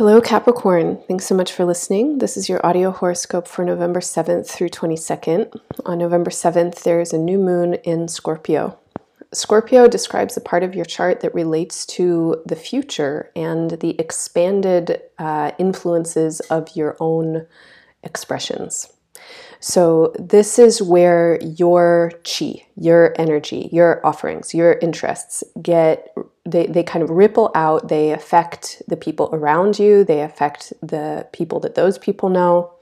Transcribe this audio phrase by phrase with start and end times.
[0.00, 0.98] Hello, Capricorn.
[1.08, 2.20] Thanks so much for listening.
[2.20, 5.60] This is your audio horoscope for November 7th through 22nd.
[5.84, 8.78] On November 7th, there is a new moon in Scorpio.
[9.34, 15.02] Scorpio describes a part of your chart that relates to the future and the expanded
[15.18, 17.46] uh, influences of your own
[18.02, 18.90] expressions.
[19.60, 26.14] So, this is where your chi, your energy, your offerings, your interests get,
[26.50, 27.88] they, they kind of ripple out.
[27.88, 32.72] They affect the people around you, they affect the people that those people know.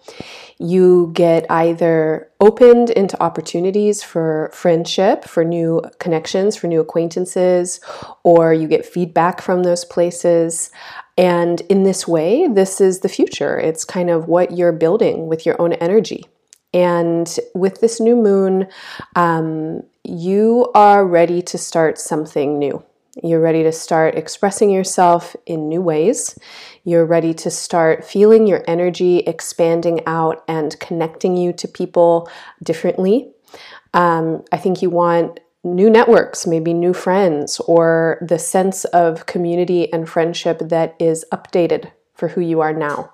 [0.58, 7.80] You get either opened into opportunities for friendship, for new connections, for new acquaintances,
[8.24, 10.70] or you get feedback from those places.
[11.16, 13.58] And in this way, this is the future.
[13.58, 16.24] It's kind of what you're building with your own energy.
[16.74, 18.68] And with this new moon,
[19.16, 22.82] um, you are ready to start something new.
[23.22, 26.38] You're ready to start expressing yourself in new ways.
[26.84, 32.30] You're ready to start feeling your energy expanding out and connecting you to people
[32.62, 33.32] differently.
[33.94, 39.92] Um, I think you want new networks, maybe new friends, or the sense of community
[39.92, 43.12] and friendship that is updated for who you are now.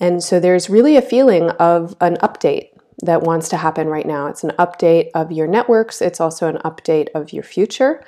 [0.00, 2.68] And so there's really a feeling of an update
[3.02, 4.26] that wants to happen right now.
[4.26, 8.04] It's an update of your networks, it's also an update of your future.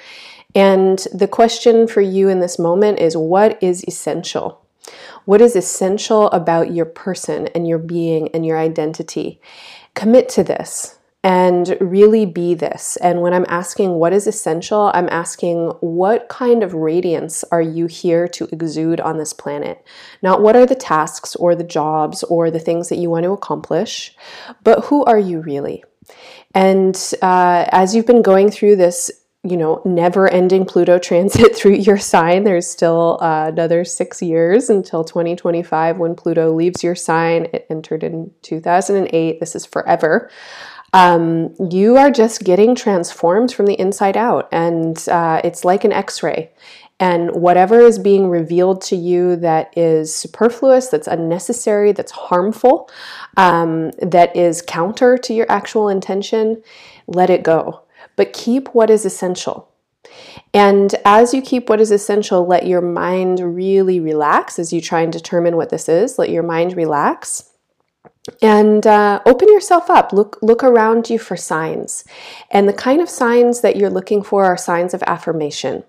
[0.55, 4.65] And the question for you in this moment is what is essential?
[5.25, 9.41] What is essential about your person and your being and your identity?
[9.95, 12.97] Commit to this and really be this.
[12.97, 17.87] And when I'm asking what is essential, I'm asking what kind of radiance are you
[17.87, 19.83] here to exude on this planet?
[20.23, 23.33] Not what are the tasks or the jobs or the things that you want to
[23.33, 24.15] accomplish,
[24.63, 25.83] but who are you really?
[26.55, 29.11] And uh, as you've been going through this,
[29.45, 32.45] you know, never ending Pluto transit through your sign.
[32.45, 37.47] There's still uh, another six years until 2025 when Pluto leaves your sign.
[37.53, 39.41] It entered in 2008.
[39.41, 40.31] This is forever
[40.95, 44.49] um, you are just getting transformed from the inside out.
[44.53, 46.53] And uh, it's like an x ray.
[47.01, 52.89] And whatever is being revealed to you that is superfluous, that's unnecessary, that's harmful,
[53.37, 56.63] um, that is counter to your actual intention,
[57.09, 57.84] let it go.
[58.17, 59.69] But keep what is essential.
[60.53, 65.01] And as you keep what is essential, let your mind really relax as you try
[65.01, 66.19] and determine what this is.
[66.19, 67.51] Let your mind relax
[68.41, 72.05] and uh, open yourself up look look around you for signs
[72.51, 75.85] and the kind of signs that you're looking for are signs of affirmation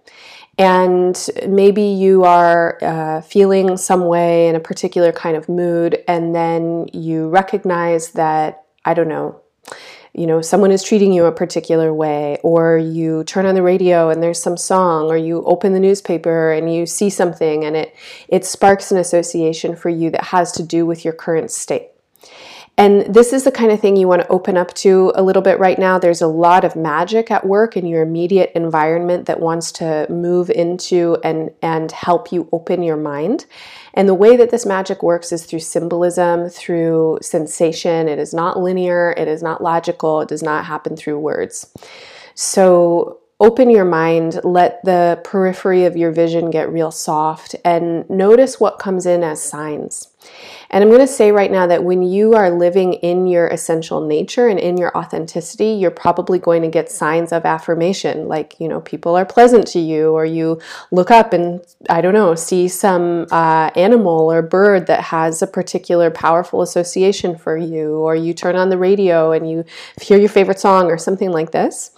[0.57, 6.35] and maybe you are uh, feeling some way in a particular kind of mood and
[6.35, 9.39] then you recognize that i don't know
[10.17, 14.09] you know someone is treating you a particular way or you turn on the radio
[14.09, 17.95] and there's some song or you open the newspaper and you see something and it
[18.29, 21.89] it sparks an association for you that has to do with your current state
[22.77, 25.41] and this is the kind of thing you want to open up to a little
[25.41, 25.97] bit right now.
[25.97, 30.49] There's a lot of magic at work in your immediate environment that wants to move
[30.49, 33.45] into and, and help you open your mind.
[33.93, 38.09] And the way that this magic works is through symbolism, through sensation.
[38.09, 41.71] It is not linear, it is not logical, it does not happen through words.
[42.33, 48.59] So, open your mind, let the periphery of your vision get real soft, and notice
[48.59, 50.14] what comes in as signs.
[50.71, 54.05] And I'm going to say right now that when you are living in your essential
[54.05, 58.67] nature and in your authenticity, you're probably going to get signs of affirmation, like, you
[58.67, 60.59] know, people are pleasant to you, or you
[60.91, 65.47] look up and, I don't know, see some uh, animal or bird that has a
[65.47, 69.65] particular powerful association for you, or you turn on the radio and you
[70.01, 71.91] hear your favorite song or something like this.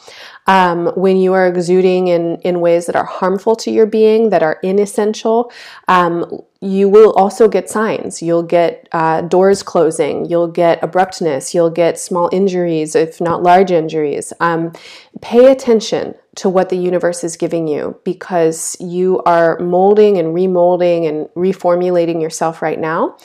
[0.46, 4.44] Um, when you are exuding in, in ways that are harmful to your being, that
[4.44, 5.52] are inessential,
[5.90, 8.22] um, you will also get signs.
[8.22, 13.72] You'll get uh, doors closing, you'll get abruptness, you'll get small injuries, if not large
[13.72, 14.34] injuries.
[14.40, 14.74] Um,
[15.22, 21.08] pay attention to what the universe is giving you because you are molding and remolding
[21.08, 23.18] and reformulating yourself right now.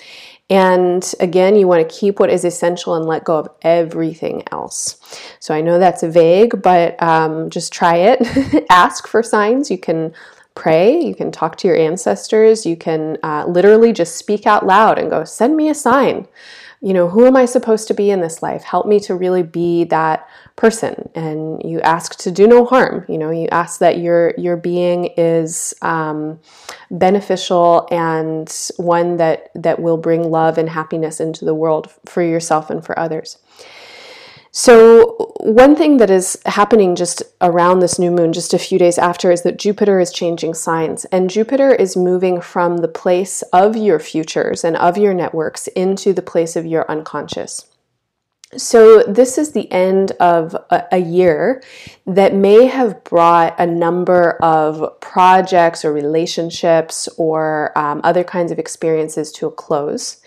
[0.50, 4.98] And again, you want to keep what is essential and let go of everything else.
[5.40, 8.66] So I know that's vague, but um, just try it.
[8.70, 9.70] Ask for signs.
[9.70, 10.12] You can
[10.54, 14.98] pray, you can talk to your ancestors, you can uh, literally just speak out loud
[14.98, 16.26] and go, send me a sign.
[16.84, 18.64] You know, who am I supposed to be in this life?
[18.64, 20.26] Help me to really be that
[20.56, 21.08] person.
[21.14, 23.04] And you ask to do no harm.
[23.08, 26.40] You know, you ask that your your being is um,
[26.90, 32.68] beneficial and one that that will bring love and happiness into the world for yourself
[32.68, 33.38] and for others.
[34.54, 38.98] So, one thing that is happening just around this new moon, just a few days
[38.98, 41.06] after, is that Jupiter is changing signs.
[41.06, 46.12] And Jupiter is moving from the place of your futures and of your networks into
[46.12, 47.71] the place of your unconscious.
[48.56, 51.62] So, this is the end of a, year
[52.06, 58.58] that may have brought a number of projects or relationships or um, other kinds of
[58.58, 60.18] experiences to a close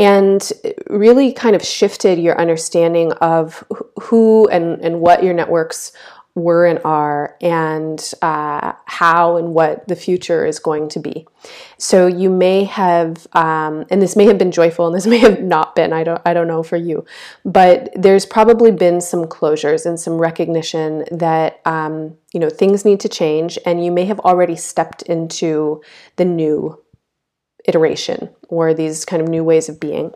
[0.00, 0.52] and
[0.88, 3.62] really kind of shifted your understanding of
[4.00, 5.92] who and, and what your networks
[6.34, 11.26] were and are, and uh, how and what the future is going to be.
[11.76, 15.42] So you may have, um, and this may have been joyful, and this may have
[15.42, 15.92] not been.
[15.92, 17.04] I don't, I don't know for you,
[17.44, 23.00] but there's probably been some closures and some recognition that um, you know things need
[23.00, 25.82] to change, and you may have already stepped into
[26.16, 26.80] the new
[27.66, 30.12] iteration or these kind of new ways of being.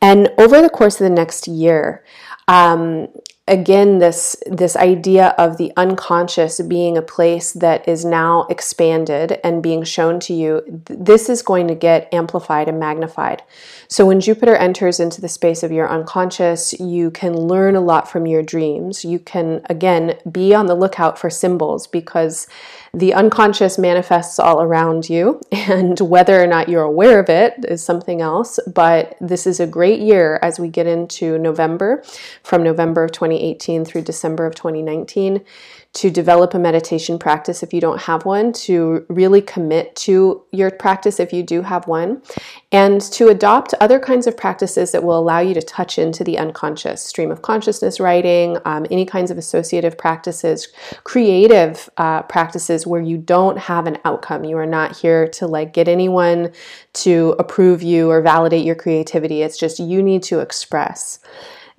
[0.00, 2.04] And over the course of the next year,
[2.48, 3.08] um,
[3.50, 9.62] again this this idea of the unconscious being a place that is now expanded and
[9.62, 13.42] being shown to you this is going to get amplified and magnified.
[13.88, 18.08] So when jupiter enters into the space of your unconscious you can learn a lot
[18.08, 19.04] from your dreams.
[19.04, 22.46] You can again be on the lookout for symbols because
[22.92, 27.82] the unconscious manifests all around you, and whether or not you're aware of it is
[27.82, 28.58] something else.
[28.72, 32.02] But this is a great year as we get into November,
[32.42, 35.44] from November of 2018 through December of 2019
[35.92, 40.70] to develop a meditation practice if you don't have one, to really commit to your
[40.70, 42.22] practice if you do have one,
[42.70, 46.38] and to adopt other kinds of practices that will allow you to touch into the
[46.38, 50.68] unconscious stream of consciousness writing, um, any kinds of associative practices,
[51.02, 54.44] creative uh, practices where you don't have an outcome.
[54.44, 56.52] You are not here to like get anyone
[56.94, 59.42] to approve you or validate your creativity.
[59.42, 61.20] It's just you need to express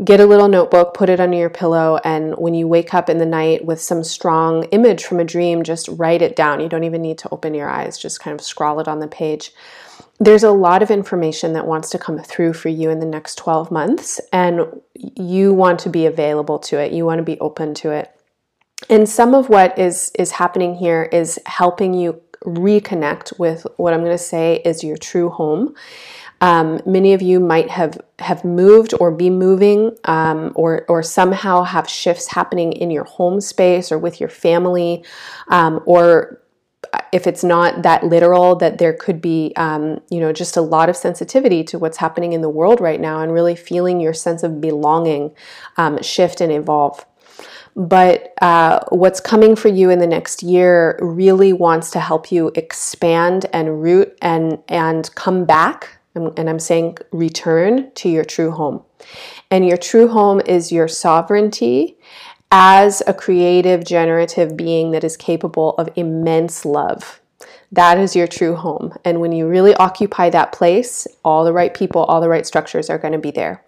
[0.03, 3.17] get a little notebook, put it under your pillow, and when you wake up in
[3.17, 6.59] the night with some strong image from a dream, just write it down.
[6.59, 9.07] You don't even need to open your eyes, just kind of scrawl it on the
[9.07, 9.51] page.
[10.19, 13.35] There's a lot of information that wants to come through for you in the next
[13.35, 16.91] 12 months, and you want to be available to it.
[16.91, 18.11] You want to be open to it.
[18.89, 23.99] And some of what is is happening here is helping you reconnect with what I'm
[23.99, 25.75] going to say is your true home.
[26.41, 31.63] Um, many of you might have have moved or be moving, um, or or somehow
[31.63, 35.05] have shifts happening in your home space or with your family,
[35.49, 36.41] um, or
[37.13, 40.89] if it's not that literal, that there could be, um, you know, just a lot
[40.89, 44.41] of sensitivity to what's happening in the world right now, and really feeling your sense
[44.41, 45.31] of belonging
[45.77, 47.05] um, shift and evolve
[47.75, 52.51] but uh, what's coming for you in the next year really wants to help you
[52.55, 58.83] expand and root and and come back and I'm saying return to your true home.
[59.49, 61.97] And your true home is your sovereignty
[62.51, 67.21] as a creative, generative being that is capable of immense love.
[67.71, 68.93] That is your true home.
[69.05, 72.89] And when you really occupy that place, all the right people, all the right structures
[72.89, 73.63] are going to be there.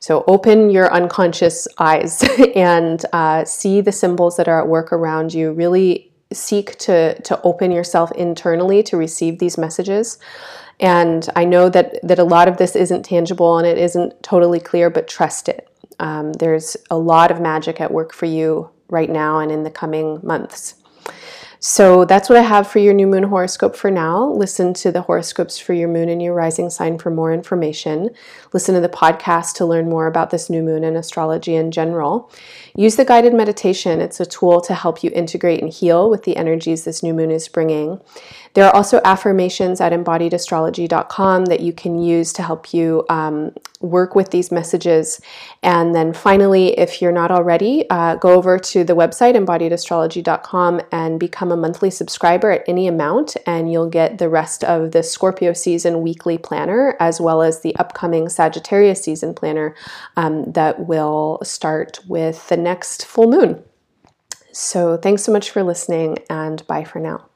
[0.00, 2.24] So open your unconscious eyes
[2.56, 5.52] and uh, see the symbols that are at work around you.
[5.52, 10.18] Really seek to, to open yourself internally to receive these messages.
[10.78, 14.60] And I know that that a lot of this isn't tangible and it isn't totally
[14.60, 15.68] clear, but trust it.
[15.98, 19.70] Um, there's a lot of magic at work for you right now and in the
[19.70, 20.74] coming months.
[21.62, 24.24] So that's what I have for your new moon horoscope for now.
[24.24, 28.08] Listen to the horoscopes for your moon and your rising sign for more information.
[28.54, 32.32] Listen to the podcast to learn more about this new moon and astrology in general.
[32.74, 36.38] Use the guided meditation, it's a tool to help you integrate and heal with the
[36.38, 38.00] energies this new moon is bringing.
[38.54, 44.14] There are also affirmations at embodiedastrology.com that you can use to help you um, work
[44.14, 45.20] with these messages.
[45.62, 51.18] And then finally, if you're not already, uh, go over to the website embodiedastrology.com and
[51.18, 55.52] become a monthly subscriber at any amount, and you'll get the rest of the Scorpio
[55.52, 59.74] season weekly planner as well as the upcoming Sagittarius season planner
[60.16, 63.62] um, that will start with the next full moon.
[64.52, 67.29] So, thanks so much for listening, and bye for now.